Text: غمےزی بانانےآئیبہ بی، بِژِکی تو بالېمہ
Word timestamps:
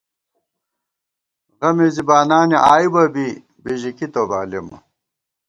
غمےزی 1.59 2.03
بانانےآئیبہ 2.07 3.03
بی، 3.13 3.27
بِژِکی 3.63 4.07
تو 4.13 4.21
بالېمہ 4.29 4.77